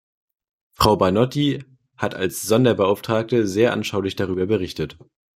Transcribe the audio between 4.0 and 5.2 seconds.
darüber berichtet.